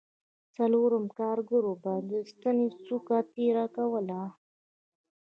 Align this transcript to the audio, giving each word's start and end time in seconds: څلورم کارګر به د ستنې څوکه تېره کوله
څلورم 0.55 1.05
کارګر 1.19 1.65
به 1.83 1.93
د 2.09 2.11
ستنې 2.29 2.67
څوکه 2.85 3.17
تېره 3.35 3.65
کوله 3.75 4.21